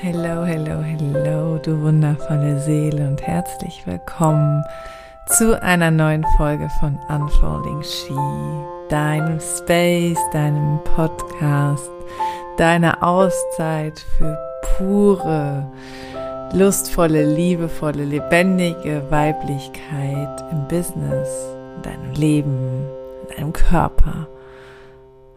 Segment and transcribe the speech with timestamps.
[0.00, 4.62] Hello, hello, hello, du wundervolle Seele und herzlich willkommen
[5.26, 8.14] zu einer neuen Folge von Unfolding She,
[8.90, 11.90] deinem Space, deinem Podcast,
[12.58, 14.38] deiner Auszeit für
[14.76, 15.68] pure,
[16.52, 21.28] lustvolle, liebevolle, lebendige Weiblichkeit im Business,
[21.74, 22.86] in deinem Leben,
[23.22, 24.28] in deinem Körper.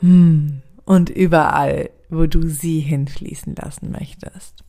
[0.01, 4.63] Hm, und überall wo du sie hinfließen lassen möchtest.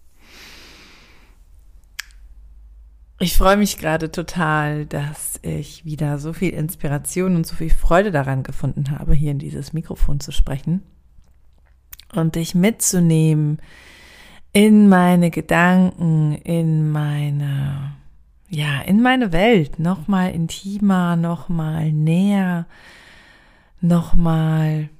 [3.18, 8.10] Ich freue mich gerade total, dass ich wieder so viel Inspiration und so viel Freude
[8.10, 10.82] daran gefunden habe, hier in dieses Mikrofon zu sprechen
[12.14, 13.58] und dich mitzunehmen
[14.52, 17.94] in meine Gedanken, in meine,
[18.48, 22.66] ja, in meine Welt, nochmal intimer, nochmal näher,
[23.80, 24.90] nochmal,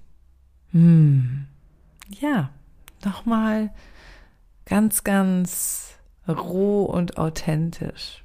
[0.71, 1.47] hm,
[2.21, 2.51] ja,
[3.05, 3.71] nochmal
[4.65, 5.95] ganz, ganz
[6.29, 8.25] roh und authentisch.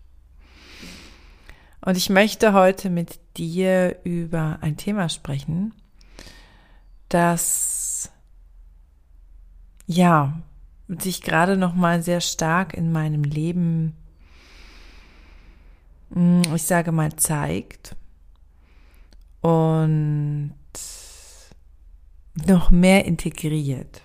[1.82, 5.74] Und ich möchte heute mit dir über ein Thema sprechen,
[7.10, 8.12] das
[9.86, 10.42] ja
[10.88, 13.96] sich gerade noch mal sehr stark in meinem Leben,
[16.14, 17.96] hm, ich sage mal, zeigt
[19.42, 20.54] und
[22.46, 24.02] noch mehr integriert.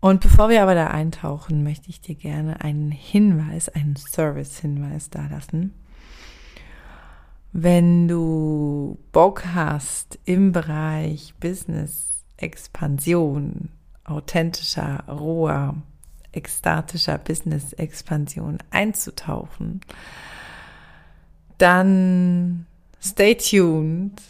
[0.00, 5.26] Und bevor wir aber da eintauchen, möchte ich dir gerne einen Hinweis, einen Service-Hinweis da
[5.26, 5.74] lassen.
[7.52, 13.70] Wenn du Bock hast im Bereich Business-Expansion,
[14.04, 15.74] authentischer, roher,
[16.32, 19.80] ekstatischer Business-Expansion einzutauchen,
[21.58, 22.66] dann
[23.00, 24.20] stay tuned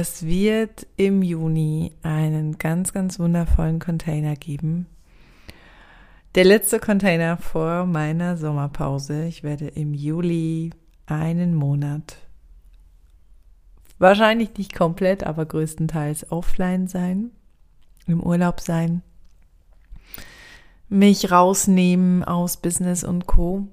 [0.00, 4.86] es wird im Juni einen ganz, ganz wundervollen Container geben.
[6.34, 9.26] Der letzte Container vor meiner Sommerpause.
[9.26, 10.70] Ich werde im Juli
[11.06, 12.16] einen Monat,
[13.98, 17.30] wahrscheinlich nicht komplett, aber größtenteils offline sein,
[18.06, 19.02] im Urlaub sein,
[20.88, 23.68] mich rausnehmen aus Business und Co.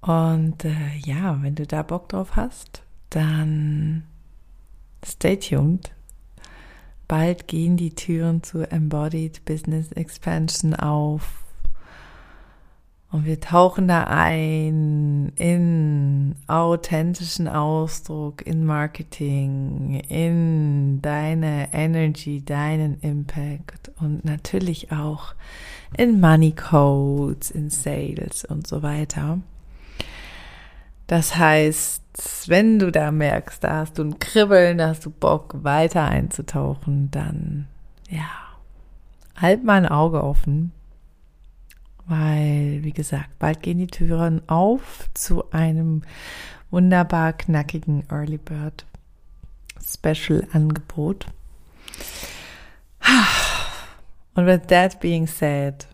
[0.00, 4.04] Und äh, ja, wenn du da Bock drauf hast, dann
[5.04, 5.92] Stay tuned.
[7.06, 11.44] Bald gehen die Türen zu Embodied Business Expansion auf.
[13.10, 23.90] Und wir tauchen da ein in authentischen Ausdruck, in Marketing, in deine Energy, deinen Impact
[23.98, 25.34] und natürlich auch
[25.96, 29.40] in Money Codes, in Sales und so weiter.
[31.08, 32.02] Das heißt,
[32.48, 37.10] wenn du da merkst, da hast du ein Kribbeln, da hast du Bock, weiter einzutauchen,
[37.10, 37.66] dann
[38.10, 38.28] ja,
[39.34, 40.72] halt mal ein Auge offen.
[42.06, 46.02] Weil, wie gesagt, bald gehen die Türen auf zu einem
[46.70, 48.84] wunderbar knackigen Early Bird
[49.82, 51.26] Special Angebot.
[54.34, 55.86] Und with that being said,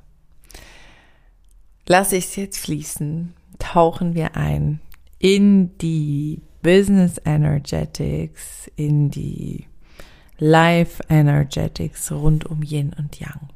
[1.87, 4.81] lasse ich es jetzt fließen, tauchen wir ein
[5.25, 9.67] in die Business Energetics, in die
[10.37, 13.49] Life Energetics rund um Yin und Yang.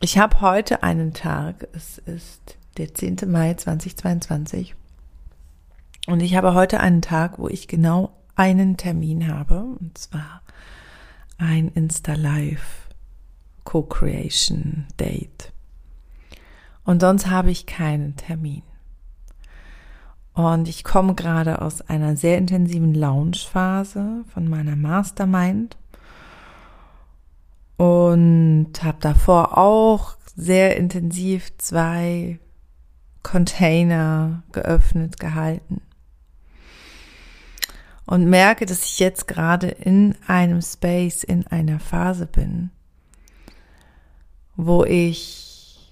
[0.00, 3.20] Ich habe heute einen Tag, es ist der 10.
[3.26, 4.74] Mai 2022
[6.06, 10.42] und ich habe heute einen Tag, wo ich genau einen Termin habe und zwar
[11.38, 12.90] ein Insta Live
[13.64, 15.54] Co-Creation Date.
[16.84, 18.62] Und sonst habe ich keinen Termin.
[20.34, 25.76] Und ich komme gerade aus einer sehr intensiven Launchphase von meiner Mastermind
[27.76, 32.38] und habe davor auch sehr intensiv zwei
[33.22, 35.80] Container geöffnet gehalten.
[38.06, 42.70] Und merke, dass ich jetzt gerade in einem Space, in einer Phase bin,
[44.56, 45.90] wo ich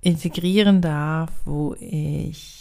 [0.00, 2.59] integrieren darf, wo ich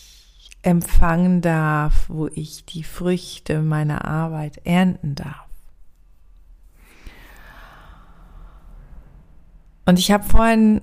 [0.62, 5.48] empfangen darf, wo ich die Früchte meiner Arbeit ernten darf.
[9.86, 10.82] Und ich habe vorhin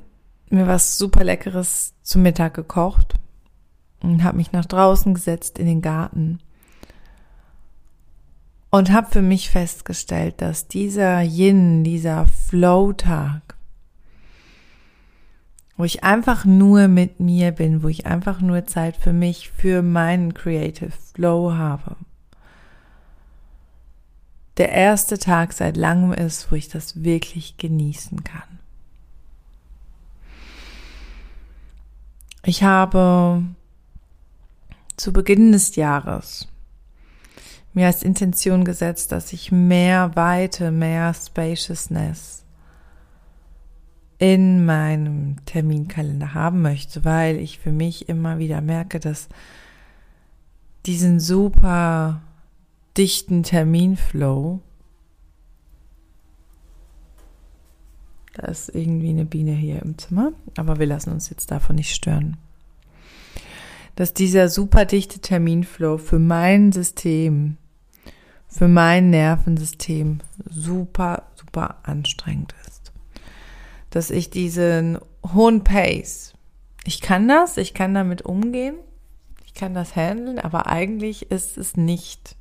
[0.50, 3.14] mir was super leckeres zum Mittag gekocht
[4.02, 6.38] und habe mich nach draußen gesetzt in den Garten
[8.70, 13.55] und habe für mich festgestellt, dass dieser Yin, dieser Flow-Tag
[15.76, 19.82] wo ich einfach nur mit mir bin, wo ich einfach nur Zeit für mich, für
[19.82, 21.96] meinen Creative Flow habe.
[24.56, 28.58] der erste Tag seit langem ist, wo ich das wirklich genießen kann.
[32.42, 33.42] Ich habe
[34.96, 36.48] zu Beginn des Jahres
[37.74, 42.45] mir als Intention gesetzt, dass ich mehr Weite, mehr Spaciousness
[44.18, 49.28] in meinem Terminkalender haben möchte, weil ich für mich immer wieder merke, dass
[50.86, 52.22] diesen super
[52.96, 54.60] dichten Terminflow,
[58.34, 61.94] da ist irgendwie eine Biene hier im Zimmer, aber wir lassen uns jetzt davon nicht
[61.94, 62.38] stören,
[63.96, 67.58] dass dieser super dichte Terminflow für mein System
[68.56, 72.75] für mein Nervensystem super, super anstrengend ist.
[73.96, 74.98] Dass ich diesen
[75.32, 76.34] hohen Pace,
[76.84, 78.76] ich kann das, ich kann damit umgehen,
[79.46, 82.36] ich kann das handeln, aber eigentlich ist es nicht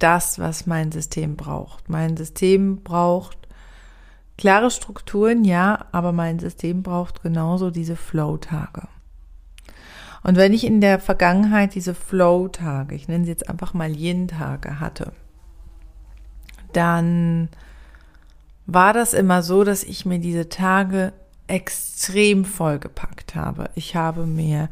[0.00, 1.88] das, was mein System braucht.
[1.88, 3.38] Mein System braucht
[4.36, 8.88] klare Strukturen, ja, aber mein System braucht genauso diese Flow-Tage.
[10.24, 14.80] Und wenn ich in der Vergangenheit diese Flow-Tage, ich nenne sie jetzt einfach mal Yin-Tage
[14.80, 15.12] hatte,
[16.72, 17.48] dann
[18.72, 21.12] war das immer so, dass ich mir diese Tage
[21.48, 23.70] extrem vollgepackt habe.
[23.74, 24.68] Ich habe mir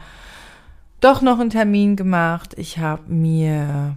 [1.00, 2.54] doch noch einen Termin gemacht.
[2.56, 3.96] Ich habe mir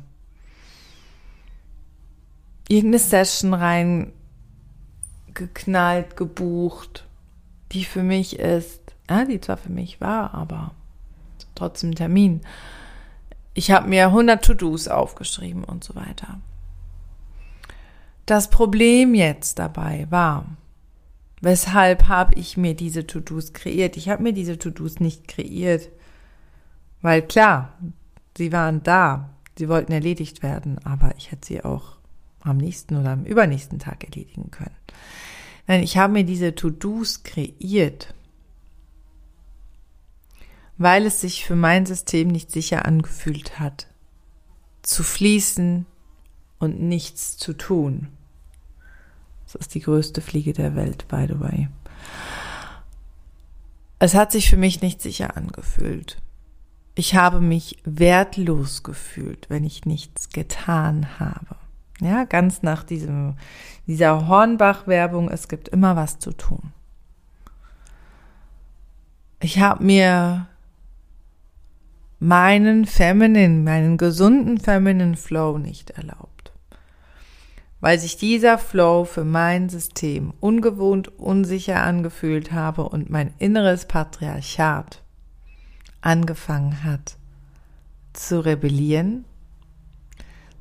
[2.67, 7.05] irgendeine Session reingeknallt, gebucht,
[7.71, 10.71] die für mich ist, ja, die zwar für mich war, aber
[11.53, 12.41] trotzdem Termin.
[13.53, 16.39] Ich habe mir 100 To-Dos aufgeschrieben und so weiter.
[18.25, 20.45] Das Problem jetzt dabei war,
[21.41, 23.97] weshalb habe ich mir diese To-Dos kreiert?
[23.97, 25.89] Ich habe mir diese To-Dos nicht kreiert,
[27.01, 27.77] weil klar,
[28.37, 31.97] sie waren da, sie wollten erledigt werden, aber ich hätte sie auch
[32.41, 34.75] am nächsten oder am übernächsten Tag erledigen können.
[35.67, 38.13] Nein, ich habe mir diese To-Dos kreiert,
[40.77, 43.87] weil es sich für mein System nicht sicher angefühlt hat,
[44.81, 45.85] zu fließen
[46.61, 48.07] und nichts zu tun.
[49.45, 51.67] Das ist die größte Fliege der Welt, by the way.
[53.99, 56.17] Es hat sich für mich nicht sicher angefühlt.
[56.95, 61.55] Ich habe mich wertlos gefühlt, wenn ich nichts getan habe.
[61.99, 63.35] Ja, ganz nach diesem,
[63.87, 66.71] dieser Hornbach-Werbung, es gibt immer was zu tun.
[69.39, 70.47] Ich habe mir
[72.19, 76.40] meinen feminine, meinen gesunden feminine Flow nicht erlaubt.
[77.81, 85.01] Weil sich dieser Flow für mein System ungewohnt unsicher angefühlt habe und mein inneres Patriarchat
[85.99, 87.17] angefangen hat
[88.13, 89.25] zu rebellieren,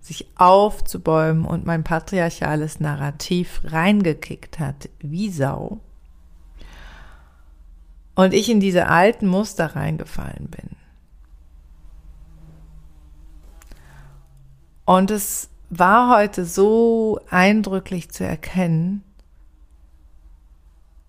[0.00, 5.80] sich aufzubäumen und mein patriarchales Narrativ reingekickt hat, wie Sau.
[8.14, 10.76] Und ich in diese alten Muster reingefallen bin.
[14.84, 19.04] Und es war heute so eindrücklich zu erkennen,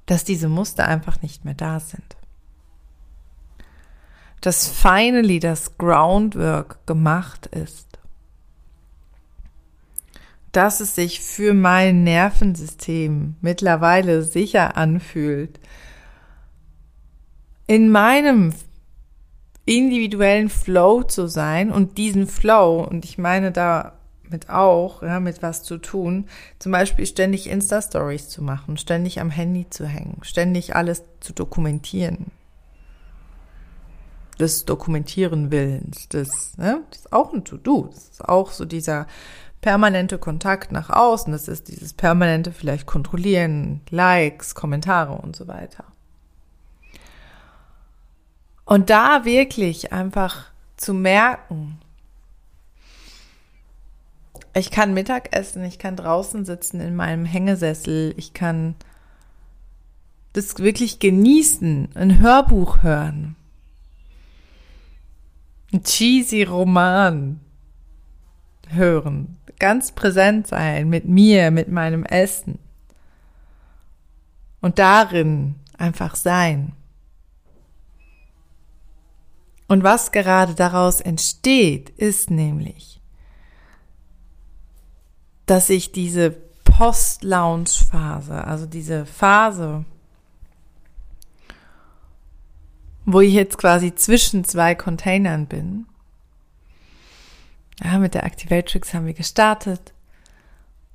[0.05, 2.15] dass diese Muster einfach nicht mehr da sind.
[4.39, 7.87] Dass finally das Groundwork gemacht ist.
[10.51, 15.59] Dass es sich für mein Nervensystem mittlerweile sicher anfühlt,
[17.67, 18.53] in meinem
[19.65, 23.51] individuellen Flow zu sein und diesen Flow, und ich meine
[24.31, 29.29] damit auch, ja, mit was zu tun, zum Beispiel ständig Insta-Stories zu machen, ständig am
[29.29, 32.31] Handy zu hängen, ständig alles zu dokumentieren.
[34.39, 39.05] Des Dokumentieren Willens, das, ne, das ist auch ein To-Do, das ist auch so dieser
[39.59, 45.83] permanente Kontakt nach außen, das ist dieses permanente vielleicht Kontrollieren, Likes, Kommentare und so weiter.
[48.65, 50.45] Und da wirklich einfach
[50.77, 51.79] zu merken,
[54.53, 58.75] ich kann Mittag essen, ich kann draußen sitzen in meinem Hängesessel, ich kann
[60.33, 63.35] das wirklich genießen, ein Hörbuch hören,
[65.73, 67.39] ein cheesy Roman
[68.69, 72.59] hören, ganz präsent sein mit mir, mit meinem Essen.
[74.61, 76.73] Und darin einfach sein.
[79.67, 83.00] Und was gerade daraus entsteht, ist nämlich,
[85.51, 86.31] dass ich diese
[86.63, 89.83] Post-Lounge-Phase, also diese Phase,
[93.05, 95.87] wo ich jetzt quasi zwischen zwei Containern bin,
[97.83, 99.93] ja, mit der Activatrix haben wir gestartet.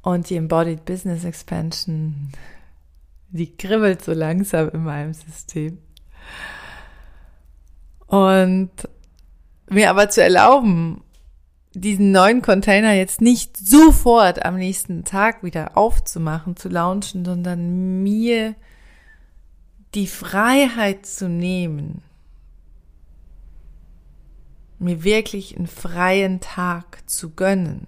[0.01, 2.33] Und die Embodied Business Expansion,
[3.29, 5.77] die kribbelt so langsam in meinem System.
[8.07, 8.71] Und
[9.69, 11.03] mir aber zu erlauben,
[11.81, 18.55] diesen neuen Container jetzt nicht sofort am nächsten Tag wieder aufzumachen, zu launchen, sondern mir
[19.95, 22.03] die Freiheit zu nehmen,
[24.79, 27.87] mir wirklich einen freien Tag zu gönnen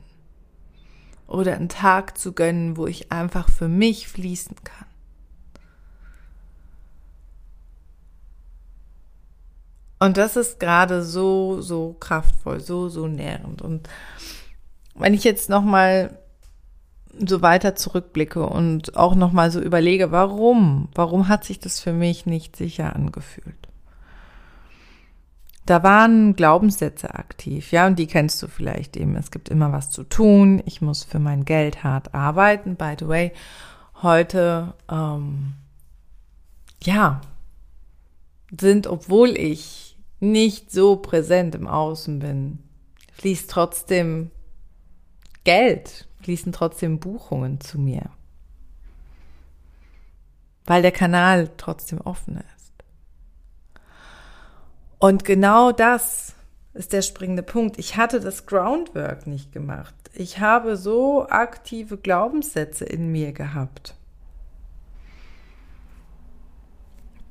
[1.26, 4.87] oder einen Tag zu gönnen, wo ich einfach für mich fließen kann.
[9.98, 13.62] Und das ist gerade so, so kraftvoll, so, so nährend.
[13.62, 13.88] Und
[14.94, 16.18] wenn ich jetzt nochmal
[17.26, 22.26] so weiter zurückblicke und auch nochmal so überlege, warum, warum hat sich das für mich
[22.26, 23.68] nicht sicher angefühlt?
[25.66, 29.16] Da waren Glaubenssätze aktiv, ja, und die kennst du vielleicht eben.
[29.16, 30.62] Es gibt immer was zu tun.
[30.64, 32.76] Ich muss für mein Geld hart arbeiten.
[32.76, 33.32] By the way,
[34.02, 35.52] heute, ähm,
[36.82, 37.20] ja,
[38.56, 42.58] sind, obwohl ich nicht so präsent im Außen bin,
[43.12, 44.30] fließt trotzdem
[45.44, 48.10] Geld, fließen trotzdem Buchungen zu mir.
[50.64, 52.72] Weil der Kanal trotzdem offen ist.
[54.98, 56.34] Und genau das
[56.74, 57.78] ist der springende Punkt.
[57.78, 59.94] Ich hatte das Groundwork nicht gemacht.
[60.12, 63.94] Ich habe so aktive Glaubenssätze in mir gehabt,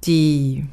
[0.05, 0.67] die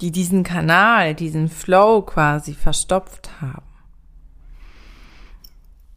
[0.00, 3.62] die diesen Kanal, diesen Flow quasi verstopft haben.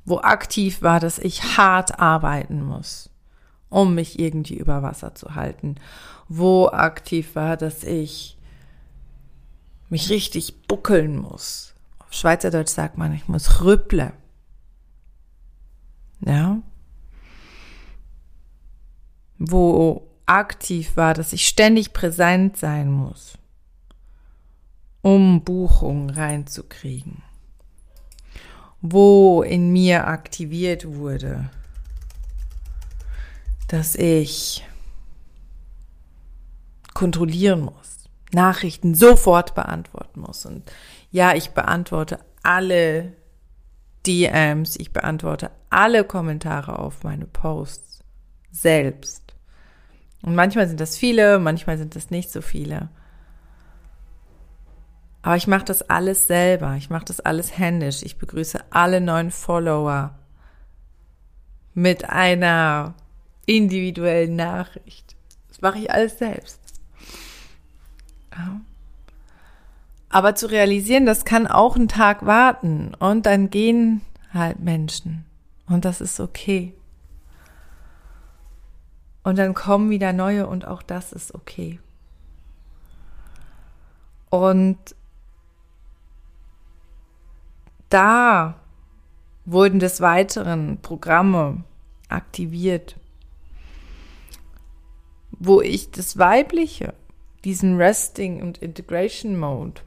[0.05, 3.09] Wo aktiv war, dass ich hart arbeiten muss,
[3.69, 5.75] um mich irgendwie über Wasser zu halten.
[6.27, 8.37] Wo aktiv war, dass ich
[9.89, 11.75] mich richtig buckeln muss.
[11.99, 14.13] Auf Schweizerdeutsch sagt man, ich muss rüpple.
[16.21, 16.61] Ja.
[19.37, 23.37] Wo aktiv war, dass ich ständig präsent sein muss
[25.01, 27.23] um Buchungen reinzukriegen.
[28.81, 31.49] Wo in mir aktiviert wurde,
[33.67, 34.65] dass ich
[36.93, 40.45] kontrollieren muss, Nachrichten sofort beantworten muss.
[40.45, 40.69] Und
[41.11, 43.13] ja, ich beantworte alle
[44.05, 48.03] DMs, ich beantworte alle Kommentare auf meine Posts
[48.51, 49.33] selbst.
[50.21, 52.89] Und manchmal sind das viele, manchmal sind das nicht so viele.
[55.21, 56.75] Aber ich mache das alles selber.
[56.77, 58.01] Ich mache das alles händisch.
[58.03, 60.15] Ich begrüße alle neuen Follower
[61.73, 62.95] mit einer
[63.45, 65.15] individuellen Nachricht.
[65.49, 66.59] Das mache ich alles selbst.
[70.09, 74.01] Aber zu realisieren, das kann auch einen Tag warten und dann gehen
[74.33, 75.25] halt Menschen
[75.67, 76.73] und das ist okay.
[79.23, 81.79] Und dann kommen wieder neue und auch das ist okay.
[84.29, 84.77] Und
[87.93, 88.59] da
[89.45, 91.63] wurden des Weiteren Programme
[92.09, 92.97] aktiviert,
[95.31, 96.93] wo ich das Weibliche,
[97.43, 99.81] diesen Resting und Integration Mode,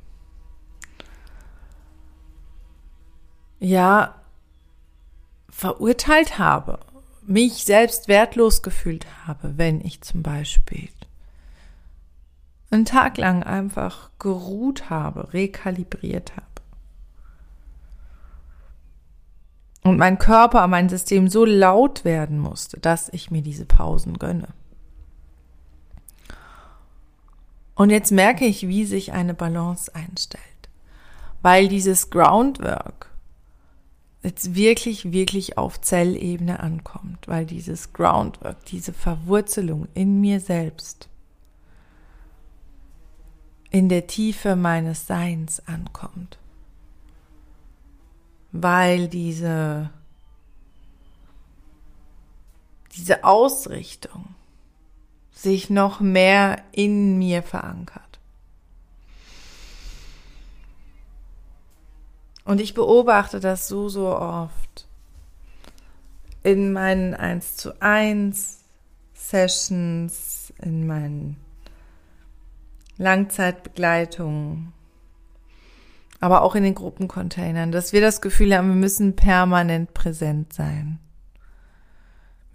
[3.60, 4.14] ja,
[5.48, 6.80] verurteilt habe,
[7.22, 10.88] mich selbst wertlos gefühlt habe, wenn ich zum Beispiel
[12.70, 16.53] einen Tag lang einfach geruht habe, rekalibriert habe.
[19.84, 24.48] Und mein Körper, mein System so laut werden musste, dass ich mir diese Pausen gönne.
[27.74, 30.42] Und jetzt merke ich, wie sich eine Balance einstellt,
[31.42, 33.10] weil dieses Groundwork
[34.22, 41.10] jetzt wirklich, wirklich auf Zellebene ankommt, weil dieses Groundwork, diese Verwurzelung in mir selbst,
[43.70, 46.38] in der Tiefe meines Seins ankommt
[48.56, 49.90] weil diese,
[52.94, 54.36] diese Ausrichtung
[55.32, 58.20] sich noch mehr in mir verankert.
[62.44, 64.86] Und ich beobachte das so, so oft
[66.44, 68.60] in meinen 1 zu 1
[69.14, 71.36] Sessions, in meinen
[72.98, 74.72] Langzeitbegleitungen,
[76.24, 80.98] aber auch in den Gruppencontainern, dass wir das Gefühl haben, wir müssen permanent präsent sein.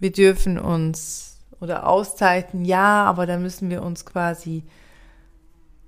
[0.00, 4.64] Wir dürfen uns oder Auszeiten, ja, aber da müssen wir uns quasi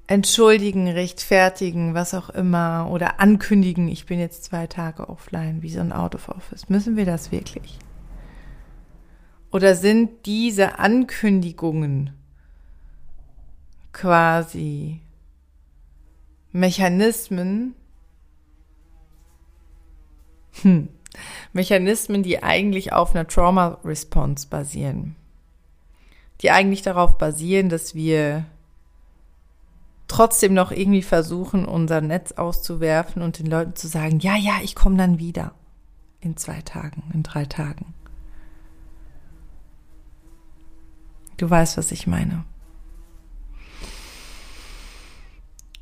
[0.06, 5.80] entschuldigen, rechtfertigen, was auch immer oder ankündigen, ich bin jetzt zwei Tage offline, wie so
[5.80, 6.68] ein Out of Office.
[6.68, 7.80] Müssen wir das wirklich?
[9.50, 12.10] Oder sind diese Ankündigungen
[13.92, 15.00] quasi
[16.52, 17.74] Mechanismen,
[20.62, 20.88] hm,
[21.52, 25.16] Mechanismen, die eigentlich auf einer Trauma-Response basieren.
[26.40, 28.46] Die eigentlich darauf basieren, dass wir
[30.08, 34.74] trotzdem noch irgendwie versuchen, unser Netz auszuwerfen und den Leuten zu sagen, ja, ja, ich
[34.74, 35.54] komme dann wieder.
[36.20, 37.94] In zwei Tagen, in drei Tagen.
[41.36, 42.44] Du weißt, was ich meine.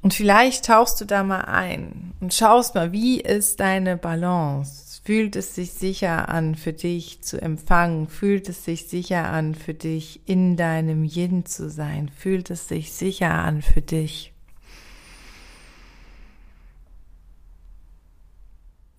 [0.03, 5.01] Und vielleicht tauchst du da mal ein und schaust mal, wie ist deine Balance?
[5.05, 8.09] Fühlt es sich sicher an für dich zu empfangen?
[8.09, 12.09] Fühlt es sich sicher an für dich in deinem Yin zu sein?
[12.09, 14.33] Fühlt es sich sicher an für dich?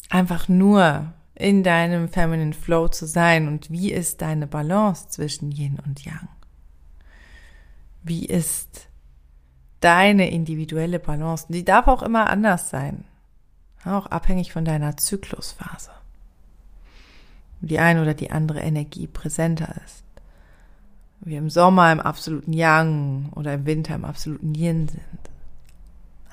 [0.09, 5.79] Einfach nur in deinem Feminine Flow zu sein und wie ist deine Balance zwischen Yin
[5.85, 6.27] und Yang?
[8.03, 8.90] Wie ist
[9.81, 11.47] deine individuelle Balance.
[11.49, 13.03] Die darf auch immer anders sein.
[13.83, 15.91] Auch abhängig von deiner Zyklusphase.
[17.61, 20.03] Die eine oder die andere Energie präsenter ist.
[21.19, 25.01] Wir im Sommer im absoluten Yang oder im Winter im absoluten Yin sind.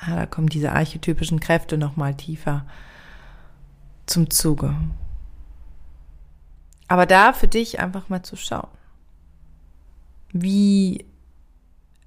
[0.00, 2.64] Ah, da kommen diese archetypischen Kräfte nochmal tiefer
[4.07, 4.75] zum Zuge.
[6.87, 8.71] Aber da für dich einfach mal zu schauen.
[10.33, 11.05] Wie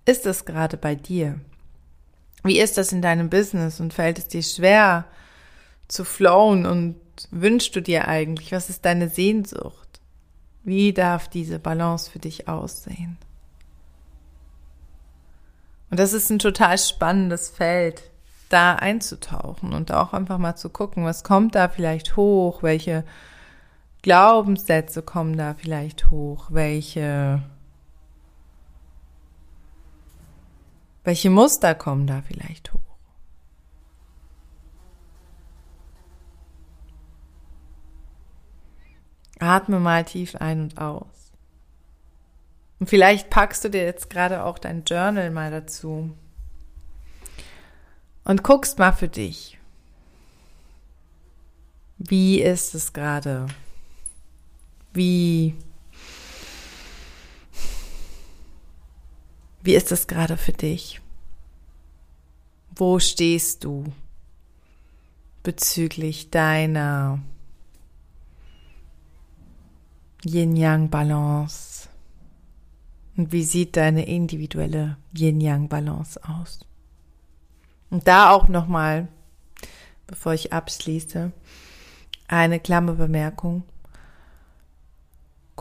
[0.05, 1.39] ist es gerade bei dir?
[2.43, 5.05] Wie ist das in deinem Business und fällt es dir schwer
[5.87, 6.95] zu flowen und
[7.29, 8.51] wünschst du dir eigentlich?
[8.51, 9.99] Was ist deine Sehnsucht?
[10.63, 13.17] Wie darf diese Balance für dich aussehen?
[15.89, 18.03] Und das ist ein total spannendes Feld,
[18.49, 23.03] da einzutauchen und auch einfach mal zu gucken, was kommt da vielleicht hoch, welche
[24.01, 27.43] Glaubenssätze kommen da vielleicht hoch, welche
[31.03, 32.79] Welche Muster kommen da vielleicht hoch?
[39.39, 41.31] Atme mal tief ein und aus.
[42.79, 46.15] Und vielleicht packst du dir jetzt gerade auch dein Journal mal dazu
[48.23, 49.57] und guckst mal für dich.
[51.97, 53.47] Wie ist es gerade?
[54.93, 55.55] Wie
[59.63, 61.01] Wie ist es gerade für dich?
[62.75, 63.93] Wo stehst du
[65.43, 67.19] bezüglich deiner
[70.23, 71.89] Yin-Yang-Balance?
[73.17, 76.65] Und wie sieht deine individuelle Yin-Yang-Balance aus?
[77.91, 79.09] Und da auch nochmal,
[80.07, 81.31] bevor ich abschließe,
[82.27, 83.63] eine Klammerbemerkung.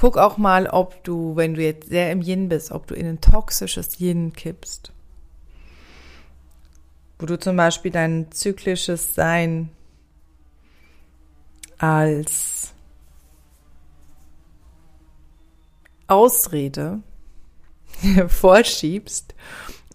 [0.01, 3.07] Guck auch mal, ob du, wenn du jetzt sehr im Yin bist, ob du in
[3.07, 4.95] ein toxisches Yin kippst.
[7.19, 9.69] Wo du zum Beispiel dein zyklisches Sein
[11.77, 12.73] als
[16.07, 17.03] Ausrede
[18.27, 19.35] vorschiebst,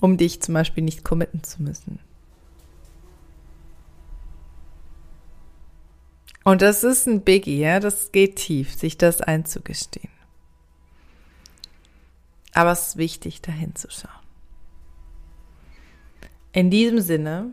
[0.01, 1.97] um dich zum Beispiel nicht committen zu müssen.
[6.45, 10.11] Und das ist ein Biggie, ja, das geht tief, sich das einzugestehen.
[12.53, 14.11] Aber es ist wichtig, dahin zu schauen.
[16.53, 17.49] In diesem Sinne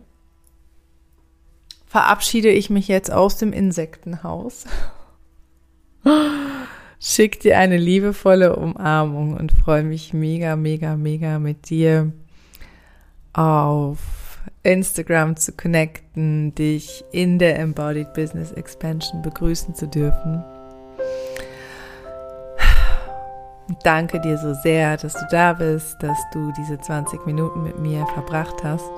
[1.87, 4.67] verabschiede ich mich jetzt aus dem Insektenhaus.
[7.01, 12.13] Schick dir eine liebevolle Umarmung und freue mich mega, mega, mega mit dir
[13.33, 13.99] auf
[14.63, 20.45] Instagram zu connecten, dich in der Embodied Business Expansion begrüßen zu dürfen.
[23.85, 28.07] Danke dir so sehr, dass du da bist, dass du diese 20 Minuten mit mir
[28.07, 28.91] verbracht hast.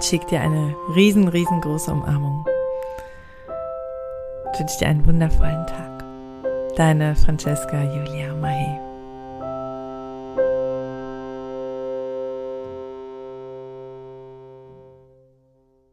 [0.00, 2.44] Schick dir eine riesen, riesengroße Umarmung.
[4.52, 6.04] Ich wünsche dir einen wundervollen Tag.
[6.76, 8.83] Deine Francesca Julia Mahe.